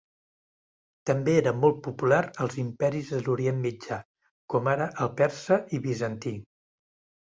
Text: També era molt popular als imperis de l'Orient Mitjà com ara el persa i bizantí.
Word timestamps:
També 1.09 1.35
era 1.41 1.53
molt 1.65 1.77
popular 1.89 2.23
als 2.47 2.57
imperis 2.65 3.13
de 3.13 3.21
l'Orient 3.29 3.63
Mitjà 3.69 4.03
com 4.57 4.75
ara 4.77 4.93
el 5.07 5.17
persa 5.23 5.65
i 5.81 5.87
bizantí. 5.89 6.39